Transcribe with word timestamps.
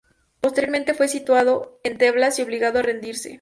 Posteriormente, 0.39 0.95
fue 0.95 1.07
sitiado 1.07 1.79
en 1.83 1.99
Tebas 1.99 2.39
y 2.39 2.41
obligado 2.41 2.79
a 2.79 2.81
rendirse. 2.81 3.29